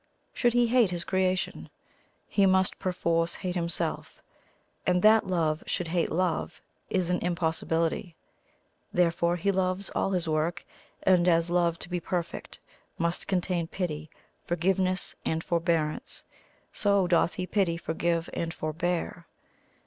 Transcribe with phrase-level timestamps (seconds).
[0.33, 1.69] Should He hate His Creation,
[2.27, 4.19] He must perforce hate Himself;
[4.83, 8.15] and that Love should hate Love is an impossibility.
[8.91, 10.65] Therefore He loves all His work;
[11.03, 12.57] and as Love, to be perfect,
[12.97, 14.09] must contain Pity,
[14.43, 16.23] Forgiveness, and Forbearance,
[16.73, 19.27] so doth He pity, forgive, and forbear.